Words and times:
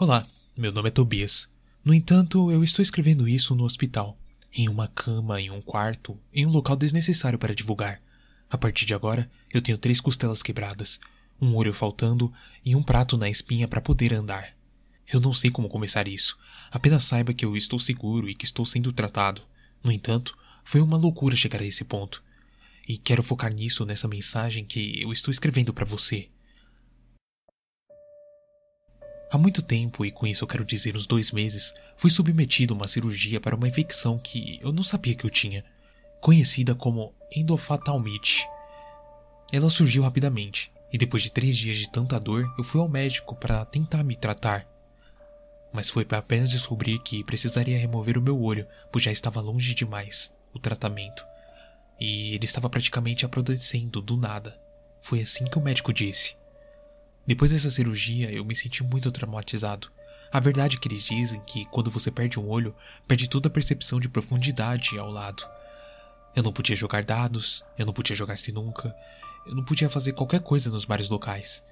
Olá, 0.00 0.26
meu 0.56 0.72
nome 0.72 0.88
é 0.88 0.90
Tobias. 0.90 1.46
No 1.84 1.92
entanto, 1.92 2.50
eu 2.50 2.64
estou 2.64 2.82
escrevendo 2.82 3.28
isso 3.28 3.54
no 3.54 3.64
hospital, 3.64 4.16
em 4.50 4.66
uma 4.66 4.88
cama, 4.88 5.38
em 5.38 5.50
um 5.50 5.60
quarto, 5.60 6.18
em 6.32 6.46
um 6.46 6.50
local 6.50 6.74
desnecessário 6.74 7.38
para 7.38 7.54
divulgar. 7.54 8.00
A 8.48 8.56
partir 8.56 8.86
de 8.86 8.94
agora, 8.94 9.30
eu 9.52 9.60
tenho 9.60 9.76
três 9.76 10.00
costelas 10.00 10.42
quebradas, 10.42 10.98
um 11.38 11.54
olho 11.54 11.74
faltando 11.74 12.32
e 12.64 12.74
um 12.74 12.82
prato 12.82 13.18
na 13.18 13.28
espinha 13.28 13.68
para 13.68 13.82
poder 13.82 14.14
andar. 14.14 14.56
Eu 15.12 15.20
não 15.20 15.34
sei 15.34 15.50
como 15.50 15.68
começar 15.68 16.08
isso. 16.08 16.38
Apenas 16.70 17.04
saiba 17.04 17.34
que 17.34 17.44
eu 17.44 17.54
estou 17.54 17.78
seguro 17.78 18.26
e 18.30 18.34
que 18.34 18.46
estou 18.46 18.64
sendo 18.64 18.94
tratado. 18.94 19.42
No 19.84 19.92
entanto, 19.92 20.34
foi 20.64 20.80
uma 20.80 20.96
loucura 20.96 21.36
chegar 21.36 21.60
a 21.60 21.66
esse 21.66 21.84
ponto. 21.84 22.24
E 22.88 22.96
quero 22.96 23.22
focar 23.22 23.52
nisso 23.52 23.84
nessa 23.84 24.08
mensagem 24.08 24.64
que 24.64 25.02
eu 25.02 25.12
estou 25.12 25.30
escrevendo 25.30 25.74
para 25.74 25.84
você. 25.84 26.30
Há 29.32 29.38
muito 29.38 29.62
tempo, 29.62 30.04
e 30.04 30.10
com 30.10 30.26
isso 30.26 30.42
eu 30.42 30.48
quero 30.48 30.64
dizer 30.64 30.96
uns 30.96 31.06
dois 31.06 31.30
meses, 31.30 31.72
fui 31.94 32.10
submetido 32.10 32.74
a 32.74 32.76
uma 32.76 32.88
cirurgia 32.88 33.40
para 33.40 33.54
uma 33.54 33.68
infecção 33.68 34.18
que 34.18 34.58
eu 34.60 34.72
não 34.72 34.82
sabia 34.82 35.14
que 35.14 35.24
eu 35.24 35.30
tinha, 35.30 35.64
conhecida 36.20 36.74
como 36.74 37.14
endofatalmite. 37.36 38.44
Ela 39.52 39.70
surgiu 39.70 40.02
rapidamente, 40.02 40.72
e 40.92 40.98
depois 40.98 41.22
de 41.22 41.30
três 41.30 41.56
dias 41.56 41.76
de 41.76 41.88
tanta 41.88 42.18
dor, 42.18 42.52
eu 42.58 42.64
fui 42.64 42.80
ao 42.80 42.88
médico 42.88 43.36
para 43.36 43.64
tentar 43.64 44.02
me 44.02 44.16
tratar. 44.16 44.66
Mas 45.72 45.88
foi 45.88 46.04
para 46.04 46.18
apenas 46.18 46.50
descobrir 46.50 46.98
que 46.98 47.22
precisaria 47.22 47.78
remover 47.78 48.18
o 48.18 48.22
meu 48.22 48.40
olho, 48.40 48.66
pois 48.90 49.04
já 49.04 49.12
estava 49.12 49.40
longe 49.40 49.74
demais 49.74 50.34
o 50.52 50.58
tratamento. 50.58 51.24
E 52.00 52.34
ele 52.34 52.44
estava 52.44 52.68
praticamente 52.68 53.24
apodrecendo 53.24 54.00
do 54.00 54.16
nada. 54.16 54.58
Foi 55.00 55.20
assim 55.20 55.44
que 55.44 55.58
o 55.58 55.62
médico 55.62 55.92
disse. 55.92 56.39
Depois 57.30 57.52
dessa 57.52 57.70
cirurgia, 57.70 58.28
eu 58.32 58.44
me 58.44 58.56
senti 58.56 58.82
muito 58.82 59.08
traumatizado. 59.12 59.88
A 60.32 60.40
verdade 60.40 60.74
é 60.74 60.80
que 60.80 60.88
eles 60.88 61.04
dizem 61.04 61.40
que 61.46 61.64
quando 61.66 61.88
você 61.88 62.10
perde 62.10 62.40
um 62.40 62.48
olho, 62.48 62.74
perde 63.06 63.30
toda 63.30 63.46
a 63.46 63.50
percepção 63.52 64.00
de 64.00 64.08
profundidade 64.08 64.98
ao 64.98 65.08
lado. 65.08 65.46
Eu 66.34 66.42
não 66.42 66.52
podia 66.52 66.74
jogar 66.74 67.04
dados, 67.04 67.62
eu 67.78 67.86
não 67.86 67.92
podia 67.92 68.16
jogar 68.16 68.36
sinuca, 68.36 68.92
eu 69.46 69.54
não 69.54 69.64
podia 69.64 69.88
fazer 69.88 70.12
qualquer 70.12 70.40
coisa 70.40 70.70
nos 70.70 70.84
bares 70.84 71.08
locais. 71.08 71.62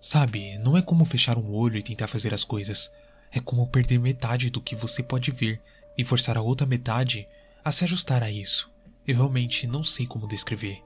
Sabe, 0.00 0.58
não 0.58 0.76
é 0.76 0.82
como 0.82 1.04
fechar 1.04 1.38
um 1.38 1.54
olho 1.54 1.76
e 1.76 1.82
tentar 1.82 2.08
fazer 2.08 2.34
as 2.34 2.42
coisas. 2.42 2.90
É 3.30 3.38
como 3.38 3.68
perder 3.68 4.00
metade 4.00 4.50
do 4.50 4.60
que 4.60 4.74
você 4.74 5.04
pode 5.04 5.30
ver 5.30 5.60
e 5.96 6.02
forçar 6.02 6.36
a 6.36 6.42
outra 6.42 6.66
metade 6.66 7.28
a 7.64 7.70
se 7.70 7.84
ajustar 7.84 8.24
a 8.24 8.30
isso. 8.30 8.68
Eu 9.06 9.14
realmente 9.14 9.68
não 9.68 9.84
sei 9.84 10.04
como 10.04 10.26
descrever 10.26 10.82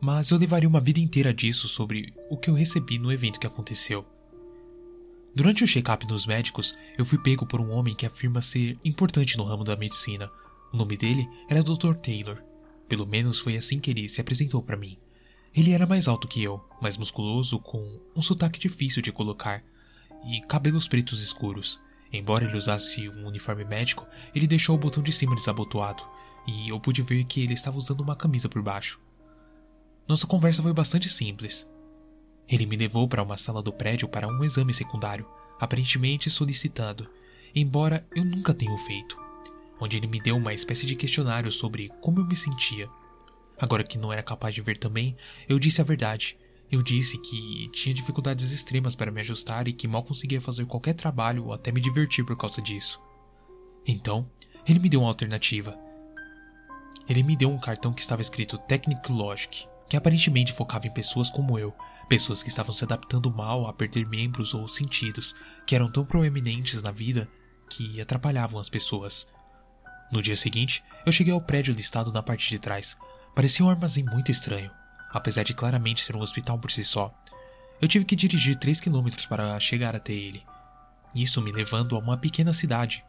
mas 0.00 0.30
eu 0.30 0.38
levaria 0.38 0.68
uma 0.68 0.80
vida 0.80 0.98
inteira 0.98 1.32
disso 1.32 1.68
sobre 1.68 2.12
o 2.30 2.36
que 2.36 2.48
eu 2.48 2.54
recebi 2.54 2.98
no 2.98 3.12
evento 3.12 3.38
que 3.38 3.46
aconteceu. 3.46 4.04
Durante 5.34 5.62
o 5.62 5.66
check-up 5.66 6.06
nos 6.08 6.26
médicos, 6.26 6.74
eu 6.98 7.04
fui 7.04 7.18
pego 7.18 7.46
por 7.46 7.60
um 7.60 7.70
homem 7.70 7.94
que 7.94 8.06
afirma 8.06 8.42
ser 8.42 8.78
importante 8.84 9.36
no 9.36 9.44
ramo 9.44 9.62
da 9.62 9.76
medicina. 9.76 10.30
O 10.72 10.76
nome 10.76 10.96
dele 10.96 11.28
era 11.48 11.62
Dr. 11.62 11.94
Taylor. 11.94 12.42
Pelo 12.88 13.06
menos 13.06 13.38
foi 13.38 13.56
assim 13.56 13.78
que 13.78 13.90
ele 13.90 14.08
se 14.08 14.20
apresentou 14.20 14.62
para 14.62 14.76
mim. 14.76 14.98
Ele 15.54 15.72
era 15.72 15.86
mais 15.86 16.08
alto 16.08 16.26
que 16.26 16.42
eu, 16.42 16.64
mais 16.80 16.96
musculoso, 16.96 17.58
com 17.58 18.00
um 18.16 18.22
sotaque 18.22 18.58
difícil 18.58 19.02
de 19.02 19.12
colocar 19.12 19.62
e 20.26 20.40
cabelos 20.42 20.88
pretos 20.88 21.22
escuros. 21.22 21.80
Embora 22.12 22.44
ele 22.44 22.56
usasse 22.56 23.08
um 23.08 23.26
uniforme 23.26 23.64
médico, 23.64 24.06
ele 24.34 24.46
deixou 24.46 24.74
o 24.74 24.78
botão 24.78 25.02
de 25.02 25.12
cima 25.12 25.34
desabotoado, 25.34 26.02
e 26.46 26.68
eu 26.70 26.80
pude 26.80 27.02
ver 27.02 27.24
que 27.24 27.40
ele 27.40 27.54
estava 27.54 27.78
usando 27.78 28.00
uma 28.00 28.16
camisa 28.16 28.48
por 28.48 28.62
baixo. 28.62 28.98
Nossa 30.10 30.26
conversa 30.26 30.60
foi 30.60 30.72
bastante 30.72 31.08
simples. 31.08 31.68
Ele 32.48 32.66
me 32.66 32.76
levou 32.76 33.06
para 33.06 33.22
uma 33.22 33.36
sala 33.36 33.62
do 33.62 33.72
prédio 33.72 34.08
para 34.08 34.26
um 34.26 34.42
exame 34.42 34.74
secundário, 34.74 35.24
aparentemente 35.60 36.28
solicitado, 36.28 37.08
embora 37.54 38.04
eu 38.16 38.24
nunca 38.24 38.52
tenha 38.52 38.76
feito, 38.76 39.16
onde 39.80 39.96
ele 39.96 40.08
me 40.08 40.20
deu 40.20 40.36
uma 40.36 40.52
espécie 40.52 40.84
de 40.84 40.96
questionário 40.96 41.48
sobre 41.52 41.92
como 42.00 42.18
eu 42.18 42.26
me 42.26 42.34
sentia. 42.34 42.88
Agora 43.56 43.84
que 43.84 43.98
não 43.98 44.12
era 44.12 44.20
capaz 44.20 44.52
de 44.52 44.60
ver 44.60 44.78
também, 44.78 45.16
eu 45.48 45.60
disse 45.60 45.80
a 45.80 45.84
verdade. 45.84 46.36
Eu 46.68 46.82
disse 46.82 47.16
que 47.16 47.68
tinha 47.68 47.94
dificuldades 47.94 48.50
extremas 48.50 48.96
para 48.96 49.12
me 49.12 49.20
ajustar 49.20 49.68
e 49.68 49.72
que 49.72 49.86
mal 49.86 50.02
conseguia 50.02 50.40
fazer 50.40 50.66
qualquer 50.66 50.94
trabalho 50.94 51.44
ou 51.44 51.52
até 51.52 51.70
me 51.70 51.80
divertir 51.80 52.24
por 52.24 52.36
causa 52.36 52.60
disso. 52.60 53.00
Então, 53.86 54.28
ele 54.66 54.80
me 54.80 54.88
deu 54.88 55.02
uma 55.02 55.08
alternativa. 55.08 55.78
Ele 57.08 57.22
me 57.22 57.36
deu 57.36 57.48
um 57.48 57.60
cartão 57.60 57.92
que 57.92 58.02
estava 58.02 58.22
escrito 58.22 58.58
Technic 58.58 59.12
Logic, 59.12 59.69
que 59.90 59.96
aparentemente 59.96 60.52
focava 60.52 60.86
em 60.86 60.90
pessoas 60.90 61.28
como 61.28 61.58
eu, 61.58 61.74
pessoas 62.08 62.44
que 62.44 62.48
estavam 62.48 62.72
se 62.72 62.84
adaptando 62.84 63.28
mal 63.28 63.66
a 63.66 63.72
perder 63.72 64.06
membros 64.06 64.54
ou 64.54 64.68
sentidos, 64.68 65.34
que 65.66 65.74
eram 65.74 65.90
tão 65.90 66.04
proeminentes 66.04 66.80
na 66.80 66.92
vida 66.92 67.28
que 67.68 68.00
atrapalhavam 68.00 68.60
as 68.60 68.68
pessoas. 68.68 69.26
No 70.12 70.22
dia 70.22 70.36
seguinte, 70.36 70.82
eu 71.04 71.10
cheguei 71.10 71.32
ao 71.32 71.40
prédio 71.40 71.74
listado 71.74 72.12
na 72.12 72.22
parte 72.22 72.48
de 72.48 72.58
trás. 72.60 72.96
Parecia 73.34 73.66
um 73.66 73.70
armazém 73.70 74.04
muito 74.04 74.30
estranho, 74.30 74.70
apesar 75.12 75.42
de 75.42 75.54
claramente 75.54 76.04
ser 76.04 76.14
um 76.14 76.20
hospital 76.20 76.56
por 76.56 76.70
si 76.70 76.84
só. 76.84 77.12
Eu 77.82 77.88
tive 77.88 78.04
que 78.04 78.14
dirigir 78.14 78.56
3 78.56 78.80
quilômetros 78.80 79.26
para 79.26 79.58
chegar 79.58 79.96
até 79.96 80.12
ele. 80.12 80.44
Isso 81.16 81.42
me 81.42 81.50
levando 81.50 81.96
a 81.96 81.98
uma 81.98 82.16
pequena 82.16 82.52
cidade. 82.52 83.04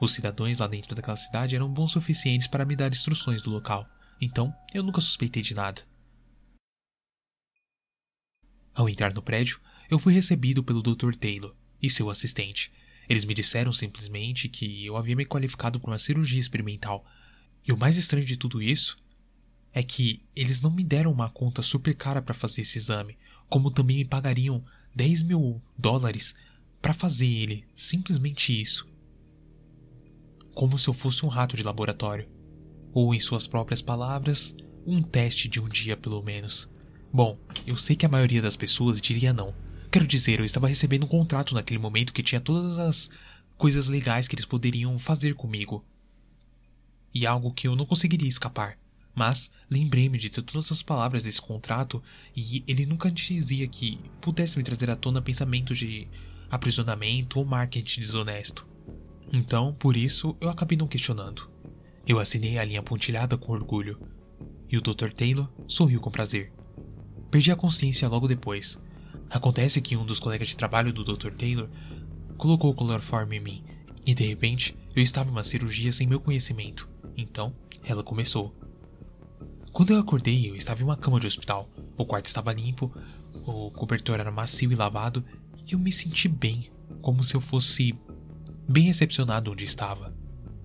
Os 0.00 0.12
cidadãos 0.12 0.58
lá 0.58 0.66
dentro 0.66 0.96
daquela 0.96 1.16
cidade 1.16 1.54
eram 1.54 1.68
bons 1.68 1.92
suficientes 1.92 2.48
para 2.48 2.64
me 2.64 2.74
dar 2.74 2.90
instruções 2.90 3.40
do 3.40 3.50
local, 3.50 3.86
então 4.20 4.52
eu 4.74 4.82
nunca 4.82 5.00
suspeitei 5.00 5.42
de 5.42 5.54
nada. 5.54 5.91
Ao 8.74 8.88
entrar 8.88 9.12
no 9.12 9.22
prédio, 9.22 9.60
eu 9.90 9.98
fui 9.98 10.14
recebido 10.14 10.62
pelo 10.62 10.82
Dr. 10.82 11.14
Taylor 11.14 11.54
e 11.80 11.90
seu 11.90 12.08
assistente. 12.08 12.72
Eles 13.08 13.24
me 13.24 13.34
disseram 13.34 13.72
simplesmente 13.72 14.48
que 14.48 14.86
eu 14.86 14.96
havia 14.96 15.16
me 15.16 15.26
qualificado 15.26 15.78
para 15.78 15.90
uma 15.90 15.98
cirurgia 15.98 16.40
experimental. 16.40 17.04
E 17.66 17.72
o 17.72 17.76
mais 17.76 17.96
estranho 17.98 18.24
de 18.24 18.36
tudo 18.36 18.62
isso 18.62 18.96
é 19.74 19.82
que 19.82 20.22
eles 20.34 20.60
não 20.60 20.70
me 20.70 20.84
deram 20.84 21.12
uma 21.12 21.28
conta 21.28 21.62
super 21.62 21.94
cara 21.94 22.22
para 22.22 22.34
fazer 22.34 22.62
esse 22.62 22.78
exame, 22.78 23.18
como 23.48 23.70
também 23.70 23.98
me 23.98 24.04
pagariam 24.04 24.64
10 24.94 25.22
mil 25.24 25.62
dólares 25.76 26.34
para 26.80 26.94
fazer 26.94 27.26
ele, 27.26 27.64
simplesmente 27.74 28.58
isso. 28.58 28.86
Como 30.54 30.78
se 30.78 30.88
eu 30.88 30.94
fosse 30.94 31.24
um 31.24 31.28
rato 31.28 31.56
de 31.56 31.62
laboratório. 31.62 32.28
Ou, 32.92 33.14
em 33.14 33.20
suas 33.20 33.46
próprias 33.46 33.80
palavras, 33.80 34.54
um 34.84 35.02
teste 35.02 35.48
de 35.48 35.60
um 35.60 35.68
dia 35.68 35.96
pelo 35.96 36.22
menos. 36.22 36.68
Bom, 37.12 37.38
eu 37.66 37.76
sei 37.76 37.94
que 37.94 38.06
a 38.06 38.08
maioria 38.08 38.40
das 38.40 38.56
pessoas 38.56 38.98
diria 38.98 39.34
não. 39.34 39.54
Quero 39.90 40.06
dizer, 40.06 40.38
eu 40.38 40.46
estava 40.46 40.66
recebendo 40.66 41.04
um 41.04 41.08
contrato 41.08 41.54
naquele 41.54 41.78
momento 41.78 42.10
que 42.10 42.22
tinha 42.22 42.40
todas 42.40 42.78
as 42.78 43.10
coisas 43.58 43.86
legais 43.86 44.26
que 44.26 44.34
eles 44.34 44.46
poderiam 44.46 44.98
fazer 44.98 45.34
comigo. 45.34 45.84
E 47.12 47.26
algo 47.26 47.52
que 47.52 47.68
eu 47.68 47.76
não 47.76 47.84
conseguiria 47.84 48.28
escapar. 48.28 48.78
Mas 49.14 49.50
lembrei-me 49.70 50.16
de 50.16 50.30
todas 50.30 50.72
as 50.72 50.82
palavras 50.82 51.22
desse 51.22 51.42
contrato 51.42 52.02
e 52.34 52.64
ele 52.66 52.86
nunca 52.86 53.10
dizia 53.10 53.68
que 53.68 54.00
pudesse 54.18 54.56
me 54.56 54.64
trazer 54.64 54.88
à 54.88 54.96
tona 54.96 55.20
pensamentos 55.20 55.76
de 55.76 56.08
aprisionamento 56.50 57.38
ou 57.38 57.44
marketing 57.44 58.00
desonesto. 58.00 58.66
Então, 59.30 59.74
por 59.74 59.98
isso, 59.98 60.34
eu 60.40 60.48
acabei 60.48 60.78
não 60.78 60.88
questionando. 60.88 61.50
Eu 62.06 62.18
assinei 62.18 62.58
a 62.58 62.64
linha 62.64 62.82
pontilhada 62.82 63.36
com 63.36 63.52
orgulho. 63.52 64.00
E 64.70 64.78
o 64.78 64.80
Dr. 64.80 65.10
Taylor 65.10 65.46
sorriu 65.68 66.00
com 66.00 66.10
prazer. 66.10 66.50
Perdi 67.32 67.50
a 67.50 67.56
consciência 67.56 68.06
logo 68.10 68.28
depois. 68.28 68.78
Acontece 69.30 69.80
que 69.80 69.96
um 69.96 70.04
dos 70.04 70.20
colegas 70.20 70.48
de 70.48 70.56
trabalho 70.56 70.92
do 70.92 71.02
Dr. 71.02 71.30
Taylor 71.30 71.66
colocou 72.36 72.70
o 72.70 72.74
cloroforme 72.74 73.38
em 73.38 73.40
mim, 73.40 73.64
e 74.04 74.14
de 74.14 74.22
repente 74.22 74.76
eu 74.94 75.02
estava 75.02 75.30
em 75.30 75.32
uma 75.32 75.42
cirurgia 75.42 75.90
sem 75.90 76.06
meu 76.06 76.20
conhecimento. 76.20 76.86
Então, 77.16 77.54
ela 77.82 78.02
começou. 78.02 78.54
Quando 79.72 79.94
eu 79.94 79.98
acordei, 79.98 80.50
eu 80.50 80.54
estava 80.54 80.82
em 80.82 80.84
uma 80.84 80.94
cama 80.94 81.18
de 81.18 81.26
hospital. 81.26 81.70
O 81.96 82.04
quarto 82.04 82.26
estava 82.26 82.52
limpo, 82.52 82.92
o 83.46 83.70
cobertor 83.70 84.20
era 84.20 84.30
macio 84.30 84.70
e 84.70 84.74
lavado, 84.74 85.24
e 85.66 85.72
eu 85.72 85.78
me 85.78 85.90
senti 85.90 86.28
bem, 86.28 86.70
como 87.00 87.24
se 87.24 87.34
eu 87.34 87.40
fosse 87.40 87.98
bem 88.68 88.84
recepcionado 88.84 89.50
onde 89.50 89.64
estava. 89.64 90.14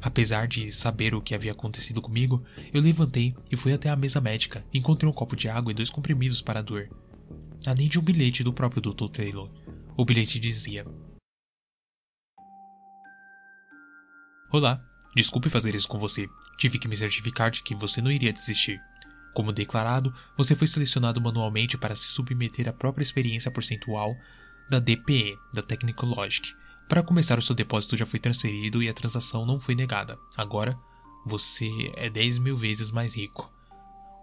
Apesar 0.01 0.47
de 0.47 0.71
saber 0.71 1.15
o 1.15 1.21
que 1.21 1.33
havia 1.33 1.51
acontecido 1.51 2.01
comigo, 2.01 2.44
eu 2.71 2.81
levantei 2.81 3.35
e 3.51 3.57
fui 3.57 3.73
até 3.73 3.89
a 3.89 3.95
mesa 3.95 4.21
médica. 4.21 4.63
Encontrei 4.73 5.09
um 5.09 5.13
copo 5.13 5.35
de 5.35 5.49
água 5.49 5.71
e 5.71 5.75
dois 5.75 5.89
comprimidos 5.89 6.41
para 6.41 6.59
a 6.59 6.63
dor. 6.63 6.89
Além 7.65 7.88
de 7.88 7.99
um 7.99 8.03
bilhete 8.03 8.44
do 8.44 8.53
próprio 8.53 8.81
Dr. 8.81 9.07
Taylor. 9.07 9.49
O 9.97 10.05
bilhete 10.05 10.39
dizia: 10.39 10.85
Olá, 14.51 14.81
desculpe 15.15 15.49
fazer 15.49 15.73
isso 15.73 15.88
com 15.88 15.97
você. 15.97 16.27
Tive 16.57 16.77
que 16.77 16.88
me 16.88 16.95
certificar 16.95 17.49
de 17.49 17.63
que 17.63 17.75
você 17.75 17.99
não 17.99 18.11
iria 18.11 18.31
desistir. 18.31 18.79
Como 19.33 19.51
declarado, 19.51 20.13
você 20.38 20.55
foi 20.55 20.67
selecionado 20.67 21.19
manualmente 21.19 21.77
para 21.77 21.95
se 21.95 22.05
submeter 22.05 22.67
à 22.67 22.73
própria 22.73 23.03
experiência 23.03 23.51
percentual 23.51 24.15
da 24.69 24.79
DPE, 24.79 25.38
da 25.53 25.61
Technologic, 25.61 26.53
para 26.87 27.03
começar, 27.03 27.37
o 27.37 27.41
seu 27.41 27.55
depósito 27.55 27.97
já 27.97 28.05
foi 28.05 28.19
transferido 28.19 28.81
e 28.81 28.87
a 28.87 28.93
transação 28.93 29.45
não 29.45 29.59
foi 29.59 29.75
negada. 29.75 30.17
Agora, 30.37 30.77
você 31.25 31.69
é 31.95 32.09
10 32.09 32.37
mil 32.37 32.55
vezes 32.55 32.91
mais 32.91 33.15
rico. 33.15 33.51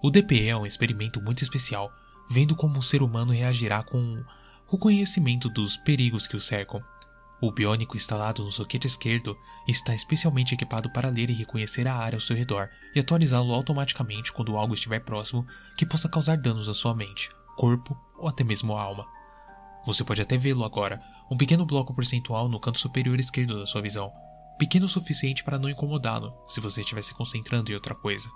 O 0.02 0.10
DPE 0.10 0.48
é 0.48 0.56
um 0.56 0.66
experimento 0.66 1.20
muito 1.20 1.42
especial, 1.42 1.92
vendo 2.30 2.56
como 2.56 2.78
um 2.78 2.82
ser 2.82 3.02
humano 3.02 3.32
reagirá 3.32 3.82
com 3.82 4.24
o 4.70 4.78
conhecimento 4.78 5.48
dos 5.48 5.76
perigos 5.76 6.26
que 6.26 6.36
o 6.36 6.40
cercam. 6.40 6.82
O 7.40 7.52
biônico 7.52 7.96
instalado 7.96 8.42
no 8.42 8.50
soquete 8.50 8.86
esquerdo 8.86 9.36
está 9.68 9.94
especialmente 9.94 10.54
equipado 10.54 10.90
para 10.90 11.10
ler 11.10 11.28
e 11.28 11.34
reconhecer 11.34 11.86
a 11.86 11.94
área 11.94 12.16
ao 12.16 12.20
seu 12.20 12.34
redor 12.34 12.70
e 12.94 13.00
atualizá-lo 13.00 13.52
automaticamente 13.52 14.32
quando 14.32 14.56
algo 14.56 14.72
estiver 14.72 15.00
próximo 15.00 15.46
que 15.76 15.84
possa 15.84 16.08
causar 16.08 16.38
danos 16.38 16.68
à 16.68 16.72
sua 16.72 16.94
mente, 16.94 17.28
corpo 17.56 17.94
ou 18.16 18.28
até 18.28 18.42
mesmo 18.42 18.72
alma. 18.72 19.06
Você 19.86 20.02
pode 20.02 20.22
até 20.22 20.36
vê-lo 20.36 20.64
agora, 20.64 21.00
um 21.30 21.36
pequeno 21.36 21.66
bloco 21.66 21.94
percentual 21.94 22.48
no 22.48 22.58
canto 22.58 22.80
superior 22.80 23.20
esquerdo 23.20 23.58
da 23.58 23.66
sua 23.66 23.82
visão, 23.82 24.10
pequeno 24.58 24.86
o 24.86 24.88
suficiente 24.88 25.44
para 25.44 25.58
não 25.58 25.68
incomodá-lo 25.68 26.34
se 26.48 26.60
você 26.60 26.80
estiver 26.80 27.02
se 27.02 27.14
concentrando 27.14 27.70
em 27.70 27.74
outra 27.74 27.94
coisa. 27.94 28.30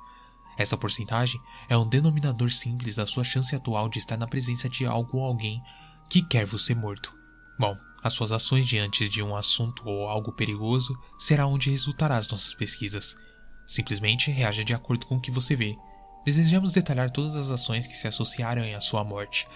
Essa 0.59 0.77
porcentagem 0.77 1.41
é 1.69 1.77
um 1.77 1.89
denominador 1.89 2.51
simples 2.51 2.97
da 2.97 3.07
sua 3.07 3.25
chance 3.25 3.55
atual 3.55 3.89
de 3.89 3.99
estar 3.99 4.17
na 4.17 4.27
presença 4.27 4.69
de 4.69 4.85
algo 4.85 5.19
ou 5.19 5.25
alguém 5.25 5.63
que 6.11 6.21
quer 6.21 6.45
você 6.45 6.75
morto. 6.75 7.15
Bom, 7.59 7.77
as 8.03 8.13
suas 8.13 8.33
ações 8.33 8.67
diante 8.67 9.09
de 9.09 9.23
um 9.23 9.35
assunto 9.35 9.83
ou 9.89 10.09
algo 10.09 10.33
perigoso 10.33 10.99
será 11.19 11.47
onde 11.47 11.71
resultará 11.71 12.17
as 12.17 12.29
nossas 12.29 12.55
pesquisas. 12.55 13.17
Simplesmente 13.67 14.31
reaja 14.31 14.65
de 14.65 14.75
acordo 14.75 15.07
com 15.07 15.17
o 15.17 15.21
que 15.21 15.31
você 15.31 15.55
vê. 15.55 15.77
Desejamos 16.25 16.73
detalhar 16.73 17.11
todas 17.11 17.37
as 17.37 17.51
ações 17.51 17.87
que 17.87 17.95
se 17.95 18.07
associaram 18.07 18.63
à 18.77 18.81
sua 18.81 19.05
morte 19.05 19.47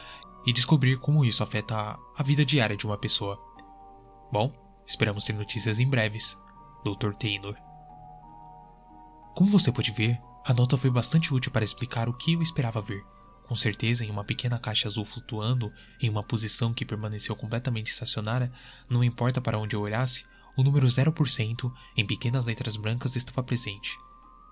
e 0.46 0.52
descobrir 0.52 0.98
como 0.98 1.24
isso 1.24 1.42
afeta 1.42 1.98
a 2.16 2.22
vida 2.22 2.44
diária 2.44 2.76
de 2.76 2.86
uma 2.86 2.98
pessoa. 2.98 3.38
Bom, 4.32 4.52
esperamos 4.86 5.24
ter 5.24 5.32
notícias 5.34 5.78
em 5.78 5.88
breves. 5.88 6.36
Dr. 6.84 7.14
Taylor. 7.14 7.56
Como 9.36 9.50
você 9.50 9.70
pode 9.70 9.92
ver, 9.92 10.18
a 10.44 10.52
nota 10.52 10.76
foi 10.76 10.90
bastante 10.90 11.32
útil 11.32 11.52
para 11.52 11.64
explicar 11.64 12.08
o 12.08 12.12
que 12.12 12.32
eu 12.32 12.42
esperava 12.42 12.82
ver 12.82 13.04
com 13.52 13.56
certeza 13.56 14.02
em 14.02 14.10
uma 14.10 14.24
pequena 14.24 14.58
caixa 14.58 14.88
azul 14.88 15.04
flutuando 15.04 15.70
em 16.00 16.08
uma 16.08 16.22
posição 16.22 16.72
que 16.72 16.86
permaneceu 16.86 17.36
completamente 17.36 17.88
estacionária, 17.88 18.50
não 18.88 19.04
importa 19.04 19.42
para 19.42 19.58
onde 19.58 19.76
eu 19.76 19.82
olhasse, 19.82 20.24
o 20.56 20.62
número 20.62 20.86
0% 20.86 21.70
em 21.94 22.06
pequenas 22.06 22.46
letras 22.46 22.76
brancas 22.76 23.14
estava 23.14 23.42
presente. 23.42 23.94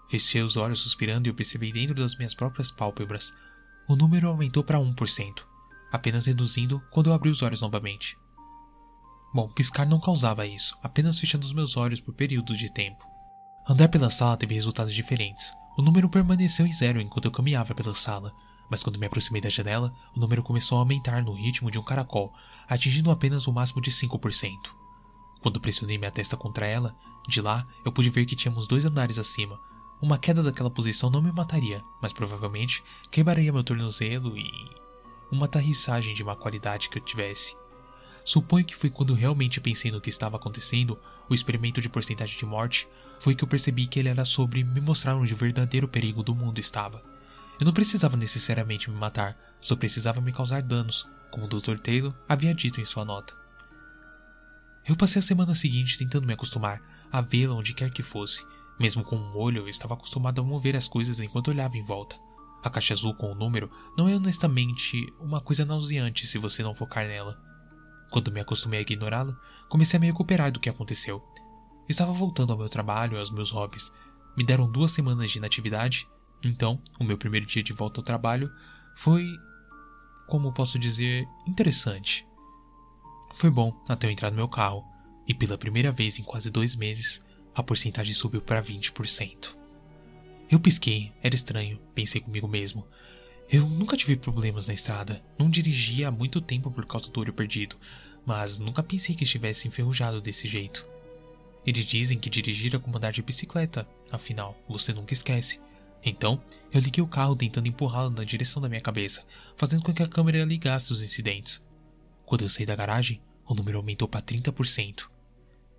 Fechei 0.06 0.42
os 0.42 0.58
olhos 0.58 0.80
suspirando 0.80 1.30
e 1.30 1.32
percebi 1.32 1.72
dentro 1.72 1.94
das 1.94 2.14
minhas 2.14 2.34
próprias 2.34 2.70
pálpebras. 2.70 3.32
O 3.88 3.96
número 3.96 4.28
aumentou 4.28 4.62
para 4.62 4.78
1%, 4.78 5.46
apenas 5.92 6.26
reduzindo 6.26 6.82
quando 6.90 7.08
eu 7.08 7.14
abri 7.14 7.30
os 7.30 7.42
olhos 7.42 7.60
novamente. 7.60 8.16
Bom, 9.32 9.48
piscar 9.48 9.86
não 9.86 10.00
causava 10.00 10.46
isso, 10.46 10.76
apenas 10.82 11.18
fechando 11.18 11.44
os 11.44 11.52
meus 11.52 11.76
olhos 11.76 12.00
por 12.00 12.14
período 12.14 12.56
de 12.56 12.72
tempo. 12.72 13.04
Andar 13.68 13.88
pela 13.88 14.10
sala 14.10 14.36
teve 14.36 14.54
resultados 14.54 14.94
diferentes. 14.94 15.52
O 15.78 15.82
número 15.82 16.08
permaneceu 16.08 16.66
em 16.66 16.72
zero 16.72 17.00
enquanto 17.00 17.26
eu 17.26 17.30
caminhava 17.30 17.74
pela 17.74 17.94
sala, 17.94 18.34
mas 18.68 18.82
quando 18.82 18.98
me 18.98 19.06
aproximei 19.06 19.40
da 19.40 19.48
janela, 19.48 19.92
o 20.16 20.20
número 20.20 20.42
começou 20.42 20.78
a 20.78 20.80
aumentar 20.80 21.22
no 21.22 21.32
ritmo 21.32 21.70
de 21.70 21.78
um 21.78 21.82
caracol, 21.82 22.32
atingindo 22.68 23.10
apenas 23.10 23.46
o 23.46 23.52
máximo 23.52 23.80
de 23.80 23.90
5%. 23.90 24.52
Quando 25.40 25.60
pressionei 25.60 25.96
minha 25.96 26.10
testa 26.10 26.36
contra 26.36 26.66
ela, 26.66 26.96
de 27.28 27.40
lá 27.40 27.66
eu 27.84 27.92
pude 27.92 28.10
ver 28.10 28.26
que 28.26 28.36
tínhamos 28.36 28.66
dois 28.66 28.84
andares 28.84 29.18
acima. 29.18 29.60
Uma 30.02 30.18
queda 30.18 30.42
daquela 30.42 30.70
posição 30.70 31.10
não 31.10 31.22
me 31.22 31.32
mataria, 31.32 31.82
mas 32.02 32.12
provavelmente 32.12 32.82
quebraria 33.10 33.52
meu 33.52 33.62
tornozelo 33.62 34.36
e. 34.36 34.79
uma 35.30 35.46
aterrissagem 35.46 36.14
de 36.14 36.24
má 36.24 36.34
qualidade 36.34 36.88
que 36.88 36.98
eu 36.98 37.02
tivesse. 37.02 37.56
Suponho 38.24 38.64
que 38.64 38.76
foi 38.76 38.90
quando 38.90 39.14
realmente 39.14 39.60
pensei 39.60 39.90
no 39.90 40.00
que 40.00 40.10
estava 40.10 40.36
acontecendo, 40.36 40.98
o 41.28 41.34
experimento 41.34 41.80
de 41.80 41.88
porcentagem 41.88 42.38
de 42.38 42.46
morte, 42.46 42.86
foi 43.18 43.34
que 43.34 43.42
eu 43.42 43.48
percebi 43.48 43.86
que 43.86 43.98
ele 43.98 44.08
era 44.08 44.24
sobre 44.24 44.62
me 44.62 44.80
mostrar 44.80 45.16
onde 45.16 45.32
o 45.32 45.36
verdadeiro 45.36 45.88
perigo 45.88 46.22
do 46.22 46.34
mundo 46.34 46.58
estava. 46.58 47.02
Eu 47.58 47.66
não 47.66 47.72
precisava 47.72 48.16
necessariamente 48.16 48.90
me 48.90 48.96
matar, 48.96 49.36
só 49.60 49.76
precisava 49.76 50.20
me 50.20 50.32
causar 50.32 50.62
danos, 50.62 51.06
como 51.30 51.46
o 51.46 51.48
Dr. 51.48 51.78
Taylor 51.78 52.14
havia 52.28 52.54
dito 52.54 52.80
em 52.80 52.84
sua 52.84 53.04
nota. 53.04 53.34
Eu 54.86 54.96
passei 54.96 55.20
a 55.20 55.22
semana 55.22 55.54
seguinte 55.54 55.98
tentando 55.98 56.26
me 56.26 56.32
acostumar 56.32 56.80
a 57.12 57.20
vê-la 57.20 57.54
onde 57.54 57.74
quer 57.74 57.90
que 57.90 58.02
fosse. 58.02 58.44
Mesmo 58.78 59.04
com 59.04 59.16
um 59.16 59.36
olho, 59.36 59.58
eu 59.58 59.68
estava 59.68 59.94
acostumado 59.94 60.40
a 60.40 60.44
mover 60.44 60.74
as 60.74 60.88
coisas 60.88 61.20
enquanto 61.20 61.48
olhava 61.48 61.76
em 61.76 61.84
volta. 61.84 62.16
A 62.62 62.70
caixa 62.70 62.94
azul 62.94 63.14
com 63.14 63.32
o 63.32 63.34
número 63.34 63.70
não 63.96 64.08
é 64.08 64.14
honestamente 64.14 64.96
uma 65.20 65.40
coisa 65.40 65.64
nauseante 65.64 66.26
se 66.26 66.38
você 66.38 66.62
não 66.62 66.74
focar 66.74 67.06
nela. 67.06 67.40
Quando 68.10 68.32
me 68.32 68.40
acostumei 68.40 68.80
a 68.80 68.82
ignorá-lo, 68.82 69.36
comecei 69.68 69.96
a 69.96 70.00
me 70.00 70.06
recuperar 70.06 70.50
do 70.50 70.60
que 70.60 70.68
aconteceu. 70.68 71.22
Estava 71.88 72.12
voltando 72.12 72.52
ao 72.52 72.58
meu 72.58 72.68
trabalho 72.68 73.16
e 73.16 73.18
aos 73.18 73.30
meus 73.30 73.50
hobbies. 73.50 73.90
Me 74.36 74.44
deram 74.44 74.70
duas 74.70 74.92
semanas 74.92 75.30
de 75.30 75.38
inatividade 75.38 76.06
então, 76.44 76.80
o 76.98 77.04
meu 77.04 77.18
primeiro 77.18 77.46
dia 77.46 77.62
de 77.62 77.72
volta 77.72 78.00
ao 78.00 78.04
trabalho 78.04 78.50
foi, 78.94 79.26
como 80.26 80.52
posso 80.52 80.78
dizer, 80.78 81.26
interessante. 81.46 82.26
Foi 83.34 83.50
bom 83.50 83.78
até 83.88 84.06
eu 84.06 84.10
entrar 84.10 84.30
no 84.30 84.36
meu 84.36 84.48
carro, 84.48 84.84
e 85.28 85.34
pela 85.34 85.58
primeira 85.58 85.92
vez 85.92 86.18
em 86.18 86.22
quase 86.22 86.50
dois 86.50 86.74
meses, 86.74 87.20
a 87.54 87.62
porcentagem 87.62 88.12
subiu 88.12 88.40
para 88.40 88.62
20%. 88.62 89.59
Eu 90.50 90.58
pisquei, 90.58 91.12
era 91.22 91.32
estranho, 91.32 91.78
pensei 91.94 92.20
comigo 92.20 92.48
mesmo. 92.48 92.84
Eu 93.48 93.64
nunca 93.68 93.96
tive 93.96 94.16
problemas 94.16 94.66
na 94.66 94.74
estrada, 94.74 95.22
não 95.38 95.48
dirigia 95.48 96.08
há 96.08 96.10
muito 96.10 96.40
tempo 96.40 96.72
por 96.72 96.84
causa 96.86 97.08
do 97.08 97.20
olho 97.20 97.32
perdido, 97.32 97.76
mas 98.26 98.58
nunca 98.58 98.82
pensei 98.82 99.14
que 99.14 99.22
estivesse 99.22 99.68
enferrujado 99.68 100.20
desse 100.20 100.48
jeito. 100.48 100.84
Eles 101.64 101.84
dizem 101.84 102.18
que 102.18 102.28
dirigir 102.28 102.74
é 102.74 102.80
como 102.80 102.96
andar 102.96 103.12
de 103.12 103.22
bicicleta, 103.22 103.86
afinal, 104.10 104.60
você 104.68 104.92
nunca 104.92 105.14
esquece. 105.14 105.60
Então, 106.04 106.42
eu 106.72 106.80
liguei 106.80 107.04
o 107.04 107.06
carro 107.08 107.36
tentando 107.36 107.68
empurrá-lo 107.68 108.10
na 108.10 108.24
direção 108.24 108.60
da 108.60 108.68
minha 108.68 108.80
cabeça, 108.80 109.24
fazendo 109.56 109.84
com 109.84 109.94
que 109.94 110.02
a 110.02 110.08
câmera 110.08 110.44
ligasse 110.44 110.92
os 110.92 111.00
incidentes. 111.00 111.62
Quando 112.26 112.42
eu 112.42 112.48
saí 112.48 112.66
da 112.66 112.74
garagem, 112.74 113.22
o 113.46 113.54
número 113.54 113.78
aumentou 113.78 114.08
para 114.08 114.20
30%. 114.20 115.08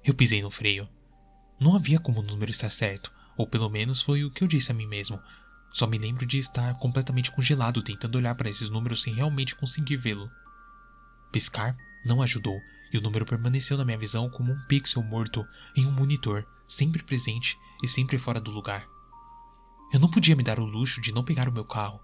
Eu 0.02 0.14
pisei 0.14 0.42
no 0.42 0.50
freio. 0.50 0.88
Não 1.60 1.76
havia 1.76 2.00
como 2.00 2.22
o 2.22 2.24
número 2.24 2.52
estar 2.52 2.70
certo, 2.70 3.12
ou 3.42 3.48
pelo 3.48 3.70
menos 3.70 4.04
foi 4.04 4.24
o 4.24 4.30
que 4.30 4.44
eu 4.44 4.48
disse 4.48 4.72
a 4.72 4.74
mim 4.74 4.86
mesmo. 4.86 5.20
Só 5.72 5.88
me 5.88 5.98
lembro 5.98 6.28
de 6.28 6.38
estar 6.38 6.76
completamente 6.76 7.32
congelado 7.32 7.82
tentando 7.82 8.16
olhar 8.16 8.36
para 8.36 8.50
esses 8.50 8.70
números 8.70 9.02
sem 9.02 9.16
realmente 9.16 9.56
conseguir 9.56 9.98
vê-lo. 9.98 10.30
Piscar 11.32 11.76
não 12.06 12.22
ajudou, 12.22 12.60
e 12.94 12.98
o 13.00 13.02
número 13.02 13.26
permaneceu 13.26 13.78
na 13.78 13.86
minha 13.86 13.98
visão 13.98 14.30
como 14.30 14.52
um 14.52 14.68
pixel 14.68 15.02
morto 15.02 15.44
em 15.76 15.88
um 15.88 15.92
monitor, 15.92 16.46
sempre 16.68 17.02
presente 17.02 17.58
e 17.82 17.88
sempre 17.88 18.20
fora 18.20 18.40
do 18.40 18.52
lugar. 18.52 18.86
Eu 19.92 20.00
não 20.00 20.10
podia 20.10 20.36
me 20.36 20.44
dar 20.44 20.60
o 20.60 20.66
luxo 20.66 21.02
de 21.02 21.12
não 21.12 21.24
pegar 21.24 21.50
o 21.50 21.52
meu 21.52 21.66
carro. 21.66 22.00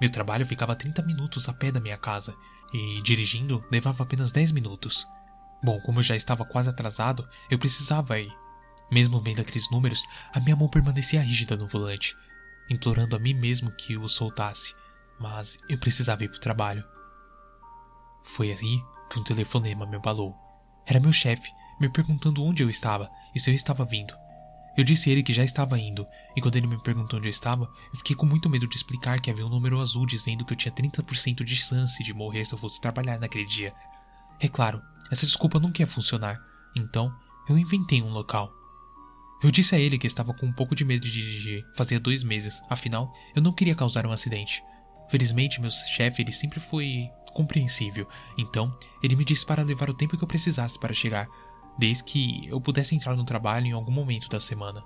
Meu 0.00 0.10
trabalho 0.10 0.44
ficava 0.44 0.72
a 0.72 0.76
30 0.76 1.02
minutos 1.02 1.48
a 1.48 1.52
pé 1.52 1.70
da 1.70 1.80
minha 1.80 1.96
casa 1.96 2.34
e, 2.72 3.00
dirigindo, 3.02 3.64
levava 3.70 4.02
apenas 4.02 4.32
10 4.32 4.50
minutos. 4.50 5.06
Bom, 5.62 5.80
como 5.82 6.00
eu 6.00 6.02
já 6.02 6.16
estava 6.16 6.44
quase 6.44 6.68
atrasado, 6.68 7.28
eu 7.48 7.58
precisava 7.58 8.18
ir. 8.18 8.32
Mesmo 8.90 9.20
vendo 9.20 9.40
aqueles 9.40 9.70
números, 9.70 10.04
a 10.32 10.40
minha 10.40 10.56
mão 10.56 10.68
permanecia 10.68 11.20
rígida 11.20 11.56
no 11.56 11.68
volante, 11.68 12.16
implorando 12.70 13.16
a 13.16 13.18
mim 13.18 13.34
mesmo 13.34 13.70
que 13.72 13.96
o 13.96 14.08
soltasse, 14.08 14.74
mas 15.20 15.58
eu 15.68 15.78
precisava 15.78 16.24
ir 16.24 16.28
para 16.28 16.36
o 16.36 16.40
trabalho. 16.40 16.84
Foi 18.24 18.50
aí 18.50 18.82
que 19.10 19.18
um 19.18 19.24
telefonema 19.24 19.86
me 19.86 19.96
abalou. 19.96 20.34
Era 20.86 21.00
meu 21.00 21.12
chefe, 21.12 21.50
me 21.80 21.88
perguntando 21.88 22.42
onde 22.42 22.62
eu 22.62 22.70
estava 22.70 23.10
e 23.34 23.40
se 23.40 23.50
eu 23.50 23.54
estava 23.54 23.84
vindo. 23.84 24.14
Eu 24.76 24.84
disse 24.84 25.08
a 25.08 25.12
ele 25.12 25.24
que 25.24 25.32
já 25.32 25.42
estava 25.42 25.76
indo, 25.76 26.06
e 26.36 26.40
quando 26.40 26.54
ele 26.54 26.68
me 26.68 26.80
perguntou 26.80 27.18
onde 27.18 27.26
eu 27.26 27.32
estava, 27.32 27.64
eu 27.64 27.96
fiquei 27.96 28.14
com 28.14 28.24
muito 28.24 28.48
medo 28.48 28.68
de 28.68 28.76
explicar 28.76 29.20
que 29.20 29.28
havia 29.28 29.44
um 29.44 29.48
número 29.48 29.80
azul 29.80 30.06
dizendo 30.06 30.44
que 30.44 30.52
eu 30.52 30.56
tinha 30.56 30.70
30% 30.70 31.42
de 31.42 31.56
chance 31.56 32.00
de 32.02 32.14
morrer 32.14 32.44
se 32.44 32.54
eu 32.54 32.58
fosse 32.58 32.80
trabalhar 32.80 33.18
naquele 33.18 33.44
dia. 33.44 33.74
É 34.38 34.46
claro, 34.46 34.80
essa 35.10 35.26
desculpa 35.26 35.58
não 35.58 35.72
ia 35.76 35.86
funcionar, 35.86 36.38
então 36.76 37.12
eu 37.48 37.58
inventei 37.58 38.00
um 38.00 38.10
local. 38.10 38.52
Eu 39.42 39.52
disse 39.52 39.74
a 39.74 39.78
ele 39.78 39.98
que 39.98 40.06
estava 40.06 40.34
com 40.34 40.46
um 40.46 40.52
pouco 40.52 40.74
de 40.74 40.84
medo 40.84 41.02
de 41.02 41.12
dirigir, 41.12 41.64
fazia 41.76 42.00
dois 42.00 42.24
meses, 42.24 42.60
afinal, 42.68 43.12
eu 43.36 43.42
não 43.42 43.52
queria 43.52 43.74
causar 43.74 44.04
um 44.04 44.10
acidente. 44.10 44.62
Felizmente, 45.08 45.60
meu 45.60 45.70
chefe 45.70 46.22
ele 46.22 46.32
sempre 46.32 46.58
foi 46.58 47.08
compreensível, 47.32 48.08
então 48.36 48.76
ele 49.00 49.14
me 49.14 49.24
disse 49.24 49.46
para 49.46 49.62
levar 49.62 49.88
o 49.88 49.94
tempo 49.94 50.16
que 50.16 50.24
eu 50.24 50.28
precisasse 50.28 50.76
para 50.78 50.92
chegar, 50.92 51.28
desde 51.78 52.02
que 52.02 52.48
eu 52.48 52.60
pudesse 52.60 52.96
entrar 52.96 53.16
no 53.16 53.24
trabalho 53.24 53.66
em 53.66 53.72
algum 53.72 53.92
momento 53.92 54.28
da 54.28 54.40
semana. 54.40 54.82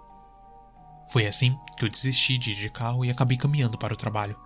Foi 1.08 1.26
assim 1.26 1.56
que 1.78 1.84
eu 1.84 1.88
desisti 1.88 2.36
de 2.36 2.52
ir 2.52 2.56
de 2.56 2.68
carro 2.68 3.04
e 3.04 3.10
acabei 3.10 3.38
caminhando 3.38 3.78
para 3.78 3.94
o 3.94 3.96
trabalho. 3.96 4.36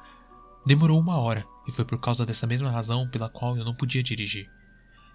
Demorou 0.65 1.01
uma 1.01 1.17
hora 1.19 1.45
e 1.67 1.73
foi 1.73 1.85
por 1.85 1.99
causa 1.99 2.25
dessa 2.25 2.47
mesma 2.47 2.71
razão 2.71 3.09
pela 3.09 3.29
qual 3.29 3.57
eu 3.57 3.65
não 3.65 3.75
podia 3.75 4.03
dirigir. 4.03 4.49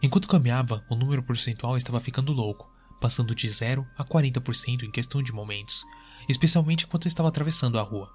Enquanto 0.02 0.28
caminhava, 0.28 0.84
o 0.90 0.96
número 0.96 1.24
percentual 1.24 1.78
estava 1.78 2.00
ficando 2.00 2.34
louco, 2.34 2.71
passando 3.02 3.36
de 3.36 3.50
0 3.50 3.86
a 3.98 4.06
40% 4.06 4.84
em 4.84 4.92
questão 4.92 5.22
de 5.24 5.34
momentos, 5.34 5.84
especialmente 6.30 6.86
enquanto 6.86 7.08
eu 7.08 7.10
estava 7.10 7.28
atravessando 7.28 7.80
a 7.80 7.82
rua. 7.82 8.14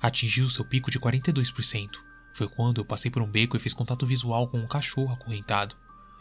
Atingiu 0.00 0.48
seu 0.48 0.64
pico 0.64 0.90
de 0.90 1.00
42%. 1.00 1.88
Foi 2.34 2.48
quando 2.48 2.80
eu 2.80 2.84
passei 2.84 3.10
por 3.10 3.20
um 3.20 3.30
beco 3.30 3.56
e 3.56 3.60
fiz 3.60 3.74
contato 3.74 4.06
visual 4.06 4.48
com 4.48 4.58
um 4.58 4.66
cachorro 4.66 5.12
acorrentado. 5.12 5.76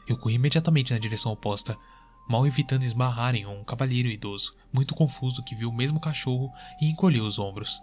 Eu 0.07 0.17
corri 0.17 0.35
imediatamente 0.35 0.91
na 0.91 0.99
direção 0.99 1.31
oposta, 1.31 1.77
mal 2.27 2.45
evitando 2.47 2.83
esbarrar 2.83 3.35
em 3.35 3.45
um 3.45 3.63
cavalheiro 3.63 4.09
idoso, 4.09 4.53
muito 4.71 4.95
confuso 4.95 5.43
que 5.43 5.55
viu 5.55 5.69
o 5.69 5.75
mesmo 5.75 5.99
cachorro 5.99 6.51
e 6.81 6.89
encolheu 6.89 7.23
os 7.23 7.37
ombros. 7.37 7.79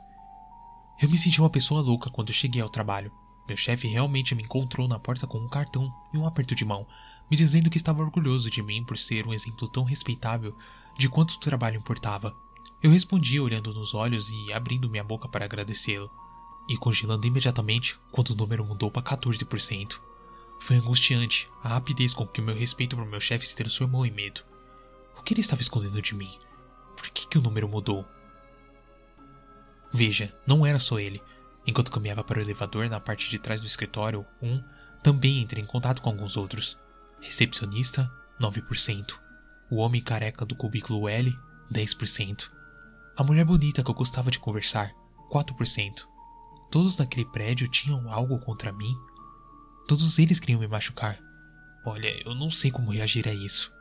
Eu 1.01 1.09
me 1.09 1.17
senti 1.17 1.41
uma 1.41 1.49
pessoa 1.49 1.81
louca 1.81 2.11
quando 2.11 2.33
cheguei 2.33 2.61
ao 2.61 2.69
trabalho. 2.69 3.13
meu 3.49 3.57
chefe 3.57 3.89
realmente 3.89 4.35
me 4.35 4.43
encontrou 4.43 4.87
na 4.87 4.99
porta 4.99 5.27
com 5.27 5.39
um 5.39 5.49
cartão 5.49 5.93
e 6.13 6.19
um 6.19 6.27
aperto 6.27 6.55
de 6.55 6.65
mão, 6.65 6.87
me 7.31 7.37
dizendo 7.37 7.71
que 7.71 7.77
estava 7.77 8.03
orgulhoso 8.03 8.51
de 8.51 8.63
mim 8.63 8.83
por 8.83 8.99
ser 8.99 9.27
um 9.27 9.33
exemplo 9.33 9.69
tão 9.69 9.85
respeitável 9.85 10.57
de 10.99 11.09
quanto 11.09 11.33
o 11.33 11.41
trabalho 11.41 11.79
importava. 11.79 12.35
Eu 12.83 12.91
respondi 12.91 13.39
olhando 13.39 13.73
nos 13.73 13.95
olhos 13.95 14.31
e 14.31 14.53
abrindo 14.53 14.91
minha 14.91 15.05
boca 15.05 15.29
para 15.29 15.45
agradecê-lo, 15.45 16.11
e 16.69 16.77
congelando 16.77 17.27
imediatamente 17.27 17.99
quando 18.11 18.31
o 18.31 18.37
número 18.37 18.65
mudou 18.65 18.91
para 18.91 19.03
14%. 19.03 20.01
Foi 20.61 20.77
angustiante 20.77 21.49
a 21.63 21.69
rapidez 21.71 22.13
com 22.13 22.27
que 22.27 22.41
o 22.41 22.45
meu 22.45 22.55
respeito 22.55 22.97
por 22.97 23.07
meu 23.07 23.21
chefe 23.21 23.47
se 23.47 23.57
transformou 23.57 24.05
em 24.05 24.11
medo. 24.11 24.43
O 25.17 25.23
que 25.23 25.35
ele 25.35 25.41
estava 25.41 25.63
escondendo 25.63 26.01
de 26.01 26.15
mim? 26.15 26.31
Por 26.97 27.09
que, 27.11 27.27
que 27.27 27.39
o 27.39 27.43
número 27.43 27.69
mudou? 27.69 28.07
Veja, 29.93 30.35
não 30.47 30.65
era 30.65 30.79
só 30.79 30.99
ele. 30.99 31.23
Enquanto 31.67 31.91
caminhava 31.91 32.23
para 32.23 32.39
o 32.39 32.43
elevador 32.43 32.89
na 32.89 33.01
parte 33.01 33.29
de 33.29 33.39
trás 33.39 33.61
do 33.61 33.67
escritório, 33.67 34.25
um 34.41 34.63
também 35.03 35.41
entrei 35.41 35.63
em 35.63 35.67
contato 35.67 36.01
com 36.01 36.11
alguns 36.11 36.37
outros. 36.37 36.77
Recepcionista, 37.21 38.11
9%. 38.41 39.19
O 39.71 39.77
homem 39.77 40.03
careca 40.03 40.45
do 40.45 40.57
cubículo 40.57 41.09
L, 41.09 41.37
10%. 41.73 42.51
A 43.17 43.23
mulher 43.23 43.45
bonita 43.45 43.83
que 43.83 43.91
eu 43.91 43.95
gostava 43.95 44.31
de 44.31 44.39
conversar, 44.39 44.91
4%. 45.31 46.07
Todos 46.71 46.97
naquele 46.97 47.27
prédio 47.27 47.69
tinham 47.69 48.11
algo 48.11 48.39
contra 48.39 48.73
mim. 48.73 48.97
Todos 49.87 50.19
eles 50.19 50.41
queriam 50.41 50.61
me 50.61 50.69
machucar. 50.69 51.19
Olha, 51.85 52.09
eu 52.25 52.35
não 52.35 52.51
sei 52.51 52.71
como 52.71 52.91
reagir 52.91 53.29
a 53.29 53.33
isso. 53.33 53.73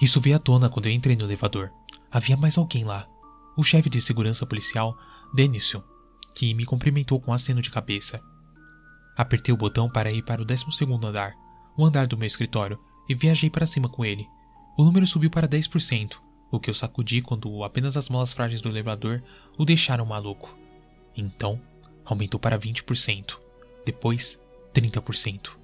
Isso 0.00 0.20
veio 0.20 0.36
à 0.36 0.38
tona 0.38 0.68
quando 0.68 0.86
eu 0.86 0.92
entrei 0.92 1.16
no 1.16 1.24
elevador. 1.24 1.70
Havia 2.10 2.36
mais 2.36 2.56
alguém 2.56 2.84
lá. 2.84 3.06
O 3.56 3.64
chefe 3.64 3.90
de 3.90 4.00
segurança 4.00 4.46
policial, 4.46 4.96
Denison, 5.34 5.82
que 6.34 6.54
me 6.54 6.64
cumprimentou 6.64 7.20
com 7.20 7.30
um 7.30 7.34
aceno 7.34 7.60
de 7.60 7.70
cabeça. 7.70 8.20
Apertei 9.16 9.52
o 9.52 9.56
botão 9.56 9.90
para 9.90 10.12
ir 10.12 10.22
para 10.22 10.40
o 10.40 10.44
12 10.44 10.64
andar, 11.04 11.34
o 11.78 11.86
andar 11.86 12.08
do 12.08 12.18
meu 12.18 12.26
escritório, 12.26 12.78
e 13.08 13.14
viajei 13.14 13.48
para 13.48 13.66
cima 13.66 13.88
com 13.88 14.04
ele. 14.04 14.28
O 14.76 14.84
número 14.84 15.06
subiu 15.06 15.30
para 15.30 15.48
10%, 15.48 16.16
o 16.50 16.58
que 16.58 16.68
eu 16.68 16.74
sacudi 16.74 17.22
quando 17.22 17.62
apenas 17.62 17.96
as 17.96 18.08
molas 18.08 18.32
frágeis 18.32 18.60
do 18.60 18.68
elevador 18.68 19.22
o 19.56 19.64
deixaram 19.64 20.04
maluco. 20.04 20.58
Então, 21.16 21.58
aumentou 22.04 22.38
para 22.40 22.58
20%, 22.58 23.38
depois 23.86 24.38
30%. 24.74 25.56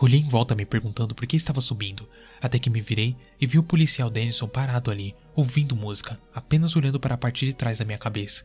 Olhei 0.00 0.20
em 0.20 0.28
volta 0.28 0.54
me 0.54 0.64
perguntando 0.64 1.14
por 1.14 1.26
que 1.26 1.36
estava 1.36 1.60
subindo, 1.60 2.08
até 2.40 2.58
que 2.58 2.70
me 2.70 2.80
virei 2.80 3.16
e 3.40 3.46
vi 3.46 3.58
o 3.58 3.64
policial 3.64 4.10
Denison 4.10 4.46
parado 4.48 4.90
ali, 4.90 5.14
ouvindo 5.34 5.74
música, 5.74 6.20
apenas 6.34 6.76
olhando 6.76 7.00
para 7.00 7.14
a 7.14 7.18
parte 7.18 7.46
de 7.46 7.54
trás 7.54 7.78
da 7.78 7.84
minha 7.84 7.98
cabeça. 7.98 8.44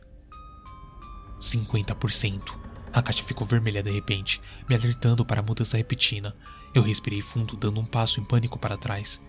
50%. 1.40 2.73
A 2.94 3.02
caixa 3.02 3.24
ficou 3.24 3.44
vermelha 3.44 3.82
de 3.82 3.90
repente, 3.90 4.40
me 4.68 4.76
alertando 4.76 5.24
para 5.24 5.40
a 5.40 5.42
mudança 5.42 5.76
repentina. 5.76 6.32
Eu 6.72 6.80
respirei 6.80 7.20
fundo, 7.20 7.56
dando 7.56 7.80
um 7.80 7.84
passo 7.84 8.20
em 8.20 8.24
pânico 8.24 8.56
para 8.56 8.76
trás. 8.76 9.20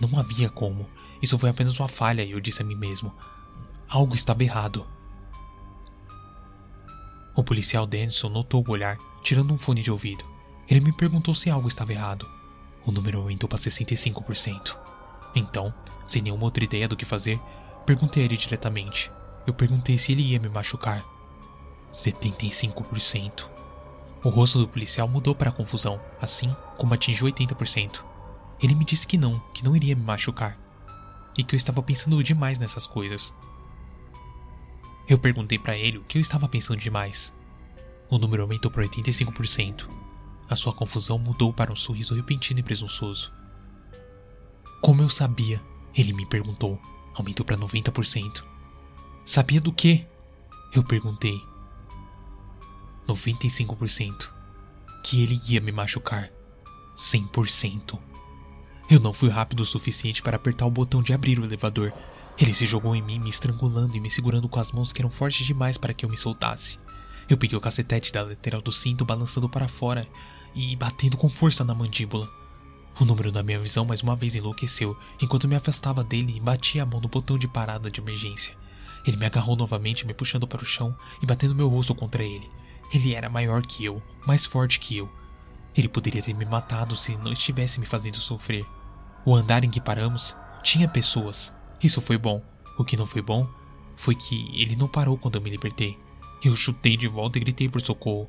Não 0.00 0.18
havia 0.18 0.50
como. 0.50 0.90
Isso 1.22 1.38
foi 1.38 1.48
apenas 1.48 1.78
uma 1.78 1.86
falha 1.86 2.26
eu 2.26 2.40
disse 2.40 2.60
a 2.60 2.64
mim 2.64 2.74
mesmo: 2.74 3.14
algo 3.88 4.16
estava 4.16 4.42
errado. 4.42 4.84
O 7.36 7.44
policial 7.44 7.86
Denison 7.86 8.28
notou 8.28 8.64
o 8.66 8.70
olhar, 8.72 8.98
tirando 9.22 9.54
um 9.54 9.58
fone 9.58 9.80
de 9.80 9.92
ouvido. 9.92 10.24
Ele 10.68 10.80
me 10.80 10.92
perguntou 10.92 11.36
se 11.36 11.48
algo 11.48 11.68
estava 11.68 11.92
errado. 11.92 12.28
O 12.84 12.90
número 12.90 13.20
aumentou 13.20 13.48
para 13.48 13.58
65%. 13.58 14.76
Então, 15.36 15.72
sem 16.04 16.20
nenhuma 16.20 16.44
outra 16.44 16.64
ideia 16.64 16.88
do 16.88 16.96
que 16.96 17.04
fazer, 17.04 17.40
perguntei 17.86 18.24
a 18.24 18.26
ele 18.26 18.36
diretamente. 18.36 19.08
Eu 19.46 19.54
perguntei 19.54 19.96
se 19.96 20.10
ele 20.10 20.22
ia 20.22 20.40
me 20.40 20.48
machucar. 20.48 21.13
75%. 21.94 23.48
O 24.24 24.28
rosto 24.28 24.58
do 24.58 24.68
policial 24.68 25.06
mudou 25.06 25.34
para 25.34 25.50
a 25.50 25.52
confusão, 25.52 26.00
assim 26.20 26.54
como 26.76 26.92
atingiu 26.92 27.26
80%. 27.28 28.04
Ele 28.62 28.74
me 28.74 28.84
disse 28.84 29.06
que 29.06 29.16
não, 29.16 29.38
que 29.52 29.64
não 29.64 29.76
iria 29.76 29.94
me 29.94 30.02
machucar. 30.02 30.58
E 31.36 31.44
que 31.44 31.54
eu 31.54 31.56
estava 31.56 31.82
pensando 31.82 32.22
demais 32.22 32.58
nessas 32.58 32.86
coisas. 32.86 33.32
Eu 35.08 35.18
perguntei 35.18 35.58
para 35.58 35.76
ele 35.76 35.98
o 35.98 36.04
que 36.04 36.16
eu 36.16 36.22
estava 36.22 36.48
pensando 36.48 36.78
demais. 36.78 37.34
O 38.08 38.18
número 38.18 38.42
aumentou 38.42 38.70
para 38.70 38.84
85%. 38.84 39.88
A 40.48 40.56
sua 40.56 40.72
confusão 40.72 41.18
mudou 41.18 41.52
para 41.52 41.72
um 41.72 41.76
sorriso 41.76 42.14
repentino 42.14 42.60
e 42.60 42.62
presunçoso. 42.62 43.32
Como 44.80 45.02
eu 45.02 45.08
sabia? 45.08 45.60
Ele 45.94 46.12
me 46.12 46.26
perguntou. 46.26 46.80
Aumentou 47.14 47.44
para 47.44 47.56
90%. 47.56 48.44
Sabia 49.24 49.60
do 49.60 49.72
quê? 49.72 50.06
Eu 50.72 50.82
perguntei. 50.82 51.40
95%. 53.06 54.30
Que 55.02 55.22
ele 55.22 55.40
ia 55.46 55.60
me 55.60 55.72
machucar. 55.72 56.30
100%. 56.96 57.98
Eu 58.90 59.00
não 59.00 59.12
fui 59.12 59.28
rápido 59.28 59.60
o 59.60 59.64
suficiente 59.64 60.22
para 60.22 60.36
apertar 60.36 60.66
o 60.66 60.70
botão 60.70 61.02
de 61.02 61.12
abrir 61.12 61.38
o 61.38 61.44
elevador. 61.44 61.92
Ele 62.38 62.52
se 62.52 62.66
jogou 62.66 62.94
em 62.94 63.02
mim, 63.02 63.18
me 63.18 63.30
estrangulando 63.30 63.96
e 63.96 64.00
me 64.00 64.10
segurando 64.10 64.48
com 64.48 64.60
as 64.60 64.72
mãos 64.72 64.92
que 64.92 65.00
eram 65.00 65.10
fortes 65.10 65.46
demais 65.46 65.78
para 65.78 65.94
que 65.94 66.04
eu 66.04 66.08
me 66.08 66.16
soltasse. 66.16 66.78
Eu 67.28 67.36
peguei 67.36 67.56
o 67.56 67.60
cacetete 67.60 68.12
da 68.12 68.22
lateral 68.22 68.60
do 68.60 68.72
cinto 68.72 69.04
balançando 69.04 69.48
para 69.48 69.68
fora 69.68 70.06
e 70.54 70.76
batendo 70.76 71.16
com 71.16 71.28
força 71.28 71.64
na 71.64 71.74
mandíbula. 71.74 72.28
O 73.00 73.04
número 73.04 73.32
da 73.32 73.42
minha 73.42 73.58
visão 73.58 73.84
mais 73.84 74.02
uma 74.02 74.14
vez 74.14 74.36
enlouqueceu 74.36 74.96
enquanto 75.20 75.48
me 75.48 75.56
afastava 75.56 76.04
dele 76.04 76.36
e 76.36 76.40
batia 76.40 76.82
a 76.82 76.86
mão 76.86 77.00
no 77.00 77.08
botão 77.08 77.38
de 77.38 77.48
parada 77.48 77.90
de 77.90 78.00
emergência. 78.00 78.56
Ele 79.06 79.16
me 79.16 79.26
agarrou 79.26 79.56
novamente, 79.56 80.06
me 80.06 80.14
puxando 80.14 80.46
para 80.46 80.62
o 80.62 80.66
chão 80.66 80.96
e 81.22 81.26
batendo 81.26 81.54
meu 81.54 81.68
rosto 81.68 81.94
contra 81.94 82.22
ele. 82.22 82.48
Ele 82.92 83.14
era 83.14 83.28
maior 83.28 83.62
que 83.64 83.84
eu, 83.84 84.02
mais 84.26 84.46
forte 84.46 84.78
que 84.78 84.96
eu. 84.96 85.10
Ele 85.76 85.88
poderia 85.88 86.22
ter 86.22 86.34
me 86.34 86.44
matado 86.44 86.96
se 86.96 87.16
não 87.16 87.32
estivesse 87.32 87.80
me 87.80 87.86
fazendo 87.86 88.16
sofrer. 88.16 88.64
O 89.24 89.34
andar 89.34 89.64
em 89.64 89.70
que 89.70 89.80
paramos 89.80 90.36
tinha 90.62 90.88
pessoas. 90.88 91.52
Isso 91.82 92.00
foi 92.00 92.16
bom. 92.16 92.42
O 92.78 92.84
que 92.84 92.96
não 92.96 93.06
foi 93.06 93.22
bom 93.22 93.48
foi 93.96 94.14
que 94.14 94.50
ele 94.60 94.76
não 94.76 94.88
parou 94.88 95.16
quando 95.16 95.36
eu 95.36 95.40
me 95.40 95.50
libertei. 95.50 95.98
Eu 96.44 96.54
chutei 96.54 96.96
de 96.96 97.08
volta 97.08 97.38
e 97.38 97.40
gritei 97.40 97.68
por 97.68 97.80
socorro. 97.80 98.28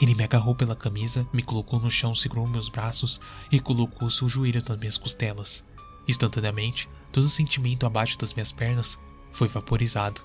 Ele 0.00 0.14
me 0.14 0.24
agarrou 0.24 0.54
pela 0.54 0.76
camisa, 0.76 1.26
me 1.32 1.42
colocou 1.42 1.80
no 1.80 1.90
chão, 1.90 2.14
segurou 2.14 2.46
meus 2.46 2.68
braços 2.68 3.20
e 3.50 3.58
colocou 3.58 4.10
seu 4.10 4.28
joelho 4.28 4.62
nas 4.68 4.78
minhas 4.78 4.98
costelas. 4.98 5.64
Instantaneamente, 6.06 6.88
todo 7.10 7.24
o 7.24 7.30
sentimento 7.30 7.86
abaixo 7.86 8.18
das 8.18 8.34
minhas 8.34 8.52
pernas 8.52 8.98
foi 9.32 9.48
vaporizado. 9.48 10.22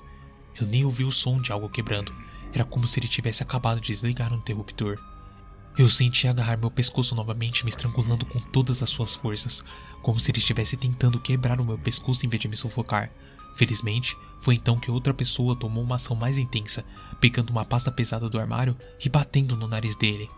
Eu 0.60 0.68
nem 0.68 0.84
ouvi 0.84 1.04
o 1.04 1.12
som 1.12 1.40
de 1.40 1.52
algo 1.52 1.70
quebrando. 1.70 2.14
Era 2.54 2.66
como 2.66 2.88
se 2.88 3.00
ele 3.00 3.08
tivesse 3.08 3.42
acabado 3.42 3.80
de 3.80 3.88
desligar 3.88 4.34
um 4.34 4.38
interruptor. 4.38 4.98
Eu 5.78 5.88
senti 5.88 6.28
agarrar 6.28 6.58
meu 6.58 6.70
pescoço 6.70 7.16
novamente, 7.16 7.64
me 7.64 7.70
estrangulando 7.70 8.26
com 8.26 8.40
todas 8.40 8.84
as 8.84 8.90
suas 8.90 9.16
forças, 9.16 9.64
como 10.02 10.20
se 10.20 10.30
ele 10.30 10.40
estivesse 10.40 10.76
tentando 10.76 11.20
quebrar 11.20 11.62
o 11.62 11.66
meu 11.66 11.78
pescoço 11.78 12.26
em 12.26 12.30
vez 12.30 12.42
de 12.42 12.50
me 12.50 12.58
sufocar. 12.58 13.10
Felizmente, 13.56 14.18
foi 14.40 14.56
então 14.56 14.80
que 14.80 14.92
outra 14.92 15.14
pessoa 15.14 15.56
tomou 15.56 15.84
uma 15.84 15.96
ação 15.96 16.16
mais 16.16 16.38
intensa, 16.38 16.84
pegando 17.20 17.52
uma 17.52 17.66
pasta 17.66 17.92
pesada 17.92 18.30
do 18.30 18.40
armário 18.40 18.78
e 19.04 19.08
batendo 19.08 19.56
no 19.56 19.68
nariz 19.68 19.96
dele. 19.96 20.30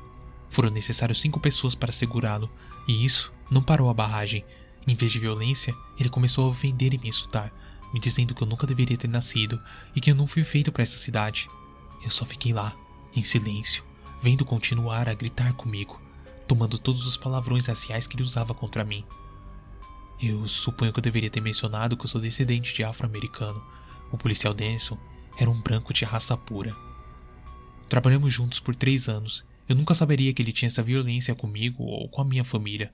Foram 0.50 0.70
necessários 0.70 1.20
cinco 1.20 1.40
pessoas 1.40 1.74
para 1.74 1.92
segurá-lo, 1.92 2.50
e 2.88 3.04
isso 3.04 3.32
não 3.50 3.62
parou 3.62 3.90
a 3.90 3.94
barragem. 3.94 4.46
Em 4.88 4.94
vez 4.94 5.12
de 5.12 5.20
violência, 5.20 5.76
ele 6.00 6.10
começou 6.10 6.46
a 6.46 6.50
ofender 6.50 6.94
e 6.94 6.98
me 6.98 7.10
insultar, 7.10 7.52
me 7.92 8.00
dizendo 8.00 8.36
que 8.36 8.44
eu 8.44 8.48
nunca 8.48 8.68
deveria 8.68 8.98
ter 8.98 9.08
nascido 9.08 9.60
e 9.96 10.02
que 10.02 10.12
eu 10.12 10.16
não 10.16 10.28
fui 10.28 10.44
feito 10.44 10.72
para 10.72 10.84
essa 10.84 10.98
cidade. 10.98 11.48
Eu 12.04 12.10
só 12.10 12.26
fiquei 12.26 12.54
lá, 12.54 12.76
em 13.16 13.24
silêncio, 13.24 13.84
vendo 14.22 14.46
continuar 14.46 15.08
a 15.08 15.14
gritar 15.14 15.54
comigo, 15.54 16.02
tomando 16.48 16.78
todos 16.78 17.06
os 17.08 17.18
palavrões 17.18 17.68
raciais 17.68 18.08
que 18.08 18.16
ele 18.16 18.24
usava 18.24 18.54
contra 18.54 18.84
mim. 18.84 19.06
Eu 20.22 20.48
suponho 20.48 20.94
que 20.94 21.00
eu 21.00 21.04
deveria 21.04 21.30
ter 21.30 21.42
mencionado 21.42 21.98
que 21.98 22.06
eu 22.06 22.10
sou 22.10 22.22
descendente 22.22 22.74
de 22.74 22.84
afro-americano. 22.84 23.62
O 24.12 24.18
policial 24.18 24.54
Denson 24.54 24.98
era 25.38 25.50
um 25.50 25.60
branco 25.60 25.94
de 25.94 26.06
raça 26.06 26.38
pura. 26.38 26.76
Trabalhamos 27.90 28.34
juntos 28.34 28.60
por 28.60 28.76
três 28.76 29.10
anos. 29.10 29.46
Eu 29.68 29.76
nunca 29.76 29.94
saberia 29.94 30.34
que 30.34 30.42
ele 30.42 30.54
tinha 30.54 30.68
essa 30.68 30.84
violência 30.84 31.36
comigo 31.36 31.84
ou 31.84 32.08
com 32.10 32.22
a 32.22 32.26
minha 32.26 32.44
família. 32.44 32.94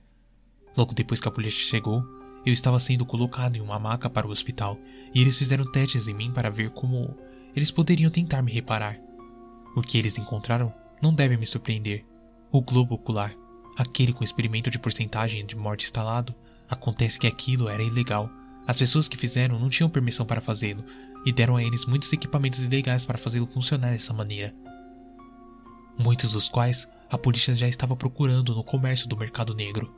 Logo 0.76 0.94
depois 0.94 1.20
que 1.20 1.28
a 1.28 1.30
polícia 1.30 1.66
chegou, 1.66 2.04
eu 2.44 2.52
estava 2.52 2.80
sendo 2.80 3.04
colocado 3.04 3.56
em 3.56 3.60
uma 3.60 3.78
maca 3.78 4.08
para 4.08 4.26
o 4.26 4.30
hospital 4.30 4.78
e 5.14 5.20
eles 5.20 5.38
fizeram 5.38 5.70
testes 5.70 6.08
em 6.08 6.14
mim 6.14 6.30
para 6.30 6.50
ver 6.50 6.70
como 6.70 7.16
eles 7.54 7.70
poderiam 7.70 8.10
tentar 8.10 8.42
me 8.42 8.52
reparar. 8.52 8.98
O 9.74 9.82
que 9.82 9.98
eles 9.98 10.18
encontraram 10.18 10.72
não 11.00 11.14
deve 11.14 11.36
me 11.36 11.46
surpreender. 11.46 12.04
O 12.52 12.60
globo 12.60 12.94
ocular, 12.94 13.34
aquele 13.76 14.12
com 14.12 14.24
experimento 14.24 14.70
de 14.70 14.78
porcentagem 14.78 15.44
de 15.46 15.56
morte 15.56 15.84
instalado, 15.86 16.34
acontece 16.68 17.18
que 17.18 17.26
aquilo 17.26 17.68
era 17.68 17.82
ilegal. 17.82 18.30
As 18.66 18.76
pessoas 18.76 19.08
que 19.08 19.16
fizeram 19.16 19.58
não 19.58 19.68
tinham 19.68 19.90
permissão 19.90 20.26
para 20.26 20.40
fazê-lo 20.40 20.84
e 21.24 21.32
deram 21.32 21.56
a 21.56 21.62
eles 21.62 21.86
muitos 21.86 22.12
equipamentos 22.12 22.60
ilegais 22.60 23.04
para 23.04 23.18
fazê-lo 23.18 23.46
funcionar 23.46 23.90
dessa 23.90 24.12
maneira. 24.12 24.54
Muitos 25.98 26.32
dos 26.32 26.48
quais 26.48 26.88
a 27.10 27.18
polícia 27.18 27.54
já 27.54 27.68
estava 27.68 27.96
procurando 27.96 28.54
no 28.54 28.64
comércio 28.64 29.08
do 29.08 29.16
mercado 29.16 29.54
negro. 29.54 29.92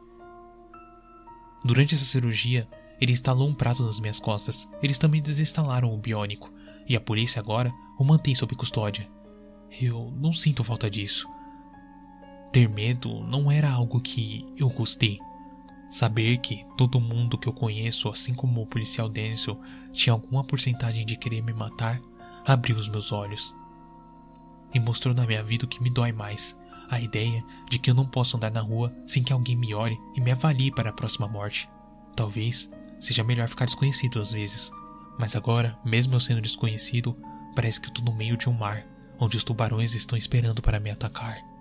Durante 1.64 1.94
essa 1.94 2.04
cirurgia, 2.04 2.66
ele 3.00 3.12
instalou 3.12 3.48
um 3.48 3.54
prato 3.54 3.82
nas 3.84 4.00
minhas 4.00 4.18
costas. 4.18 4.68
Eles 4.82 4.98
também 4.98 5.20
desinstalaram 5.22 5.92
o 5.92 5.98
biônico, 5.98 6.52
e 6.88 6.96
a 6.96 7.00
polícia 7.00 7.40
agora 7.40 7.72
o 7.98 8.04
mantém 8.04 8.34
sob 8.34 8.54
custódia. 8.54 9.08
Eu 9.80 10.12
não 10.16 10.32
sinto 10.32 10.64
falta 10.64 10.90
disso. 10.90 11.26
Ter 12.52 12.68
medo 12.68 13.20
não 13.24 13.50
era 13.50 13.70
algo 13.70 14.00
que 14.00 14.46
eu 14.56 14.68
gostei. 14.68 15.18
Saber 15.90 16.38
que 16.38 16.64
todo 16.76 17.00
mundo 17.00 17.38
que 17.38 17.48
eu 17.48 17.52
conheço, 17.52 18.08
assim 18.08 18.34
como 18.34 18.62
o 18.62 18.66
policial 18.66 19.08
Denzel, 19.08 19.60
tinha 19.92 20.12
alguma 20.12 20.44
porcentagem 20.44 21.04
de 21.04 21.16
querer 21.16 21.42
me 21.42 21.52
matar, 21.52 22.00
abriu 22.46 22.76
os 22.76 22.88
meus 22.88 23.12
olhos. 23.12 23.54
E 24.74 24.80
mostrou 24.80 25.14
na 25.14 25.26
minha 25.26 25.42
vida 25.42 25.64
o 25.64 25.68
que 25.68 25.82
me 25.82 25.90
dói 25.90 26.12
mais: 26.12 26.56
a 26.90 27.00
ideia 27.00 27.44
de 27.70 27.78
que 27.78 27.90
eu 27.90 27.94
não 27.94 28.06
posso 28.06 28.36
andar 28.36 28.50
na 28.50 28.60
rua 28.60 28.94
sem 29.06 29.22
que 29.22 29.32
alguém 29.32 29.56
me 29.56 29.74
olhe 29.74 29.98
e 30.14 30.20
me 30.20 30.30
avalie 30.30 30.70
para 30.70 30.90
a 30.90 30.94
próxima 30.94 31.28
morte. 31.28 31.68
Talvez 32.14 32.70
seja 33.00 33.24
melhor 33.24 33.48
ficar 33.48 33.64
desconhecido 33.64 34.20
às 34.20 34.32
vezes, 34.32 34.70
mas 35.22 35.36
agora, 35.36 35.78
mesmo 35.84 36.16
eu 36.16 36.20
sendo 36.20 36.40
desconhecido, 36.40 37.16
parece 37.54 37.80
que 37.80 37.86
eu 37.86 37.92
tô 37.92 38.02
no 38.02 38.12
meio 38.12 38.36
de 38.36 38.48
um 38.48 38.52
mar 38.52 38.84
onde 39.20 39.36
os 39.36 39.44
tubarões 39.44 39.94
estão 39.94 40.18
esperando 40.18 40.60
para 40.60 40.80
me 40.80 40.90
atacar. 40.90 41.51